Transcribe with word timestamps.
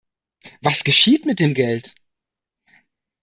Was 0.63 0.83
geschieht 0.83 1.27
mit 1.27 1.39
dem 1.39 1.53
Geld? 1.53 1.93